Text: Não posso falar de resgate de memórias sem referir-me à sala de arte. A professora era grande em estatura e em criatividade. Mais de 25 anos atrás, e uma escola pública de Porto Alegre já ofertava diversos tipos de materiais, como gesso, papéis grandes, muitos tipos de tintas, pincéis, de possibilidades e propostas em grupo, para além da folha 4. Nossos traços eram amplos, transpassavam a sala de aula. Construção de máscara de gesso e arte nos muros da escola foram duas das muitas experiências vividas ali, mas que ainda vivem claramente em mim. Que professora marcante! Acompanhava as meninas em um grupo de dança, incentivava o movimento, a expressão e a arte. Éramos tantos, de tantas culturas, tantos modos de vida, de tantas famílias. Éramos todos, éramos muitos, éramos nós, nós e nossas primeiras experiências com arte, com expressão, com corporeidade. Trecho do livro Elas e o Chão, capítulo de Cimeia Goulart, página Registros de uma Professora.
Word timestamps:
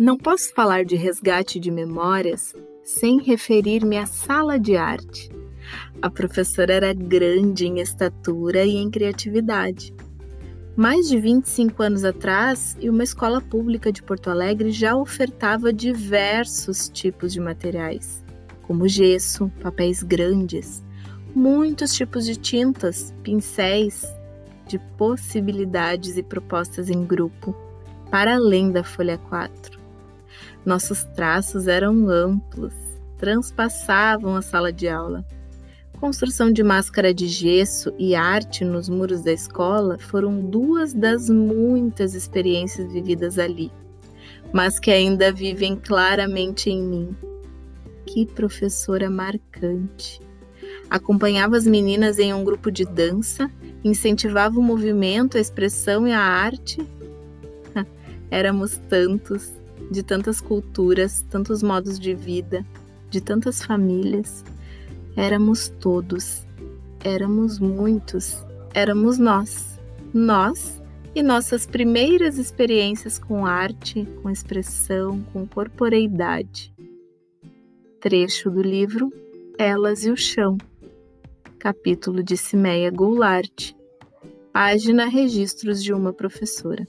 Não 0.00 0.16
posso 0.16 0.54
falar 0.54 0.82
de 0.82 0.96
resgate 0.96 1.60
de 1.60 1.70
memórias 1.70 2.54
sem 2.82 3.20
referir-me 3.20 3.98
à 3.98 4.06
sala 4.06 4.58
de 4.58 4.74
arte. 4.74 5.28
A 6.00 6.08
professora 6.08 6.72
era 6.72 6.94
grande 6.94 7.66
em 7.66 7.80
estatura 7.80 8.64
e 8.64 8.76
em 8.76 8.90
criatividade. 8.90 9.94
Mais 10.74 11.06
de 11.06 11.20
25 11.20 11.82
anos 11.82 12.02
atrás, 12.02 12.78
e 12.80 12.88
uma 12.88 13.04
escola 13.04 13.42
pública 13.42 13.92
de 13.92 14.02
Porto 14.02 14.30
Alegre 14.30 14.70
já 14.70 14.96
ofertava 14.96 15.70
diversos 15.70 16.88
tipos 16.88 17.30
de 17.30 17.40
materiais, 17.40 18.24
como 18.62 18.88
gesso, 18.88 19.52
papéis 19.60 20.02
grandes, 20.02 20.82
muitos 21.34 21.92
tipos 21.92 22.24
de 22.24 22.36
tintas, 22.36 23.14
pincéis, 23.22 24.02
de 24.66 24.78
possibilidades 24.96 26.16
e 26.16 26.22
propostas 26.22 26.88
em 26.88 27.04
grupo, 27.04 27.54
para 28.10 28.36
além 28.36 28.72
da 28.72 28.82
folha 28.82 29.18
4. 29.18 29.79
Nossos 30.64 31.04
traços 31.04 31.66
eram 31.66 32.08
amplos, 32.08 32.74
transpassavam 33.16 34.36
a 34.36 34.42
sala 34.42 34.72
de 34.72 34.88
aula. 34.88 35.24
Construção 35.98 36.50
de 36.50 36.62
máscara 36.62 37.12
de 37.12 37.28
gesso 37.28 37.92
e 37.98 38.14
arte 38.14 38.64
nos 38.64 38.88
muros 38.88 39.22
da 39.22 39.32
escola 39.32 39.98
foram 39.98 40.40
duas 40.40 40.94
das 40.94 41.28
muitas 41.28 42.14
experiências 42.14 42.90
vividas 42.90 43.38
ali, 43.38 43.70
mas 44.52 44.78
que 44.78 44.90
ainda 44.90 45.30
vivem 45.30 45.76
claramente 45.76 46.70
em 46.70 46.82
mim. 46.82 47.16
Que 48.06 48.24
professora 48.24 49.10
marcante! 49.10 50.20
Acompanhava 50.88 51.56
as 51.56 51.66
meninas 51.66 52.18
em 52.18 52.32
um 52.32 52.42
grupo 52.42 52.70
de 52.70 52.84
dança, 52.84 53.50
incentivava 53.84 54.58
o 54.58 54.62
movimento, 54.62 55.36
a 55.36 55.40
expressão 55.40 56.08
e 56.08 56.12
a 56.12 56.20
arte. 56.20 56.80
Éramos 58.30 58.78
tantos, 58.88 59.59
de 59.90 60.02
tantas 60.02 60.40
culturas, 60.40 61.24
tantos 61.30 61.62
modos 61.62 61.98
de 61.98 62.14
vida, 62.14 62.64
de 63.10 63.20
tantas 63.20 63.62
famílias. 63.62 64.44
Éramos 65.16 65.68
todos, 65.80 66.46
éramos 67.04 67.58
muitos, 67.58 68.44
éramos 68.74 69.18
nós, 69.18 69.78
nós 70.14 70.80
e 71.14 71.22
nossas 71.22 71.66
primeiras 71.66 72.38
experiências 72.38 73.18
com 73.18 73.44
arte, 73.44 74.06
com 74.22 74.30
expressão, 74.30 75.20
com 75.32 75.46
corporeidade. 75.46 76.72
Trecho 78.00 78.50
do 78.50 78.62
livro 78.62 79.12
Elas 79.58 80.04
e 80.04 80.10
o 80.10 80.16
Chão, 80.16 80.56
capítulo 81.58 82.22
de 82.22 82.36
Cimeia 82.36 82.90
Goulart, 82.90 83.72
página 84.52 85.06
Registros 85.06 85.82
de 85.82 85.92
uma 85.92 86.12
Professora. 86.12 86.86